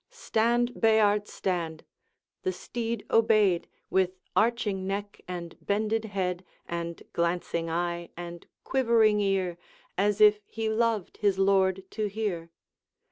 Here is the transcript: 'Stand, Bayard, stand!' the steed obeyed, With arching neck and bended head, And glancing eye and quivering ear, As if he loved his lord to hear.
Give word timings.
'Stand, 0.09 0.81
Bayard, 0.81 1.27
stand!' 1.27 1.83
the 2.41 2.51
steed 2.51 3.05
obeyed, 3.11 3.67
With 3.91 4.13
arching 4.35 4.87
neck 4.87 5.21
and 5.27 5.55
bended 5.63 6.05
head, 6.05 6.43
And 6.67 7.03
glancing 7.13 7.69
eye 7.69 8.09
and 8.17 8.47
quivering 8.63 9.19
ear, 9.21 9.59
As 9.99 10.19
if 10.19 10.39
he 10.47 10.69
loved 10.69 11.17
his 11.17 11.37
lord 11.37 11.83
to 11.91 12.07
hear. 12.09 12.49